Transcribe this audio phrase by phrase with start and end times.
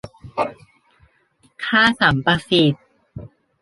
[1.63, 2.83] ค่าสัมประสิทธิ์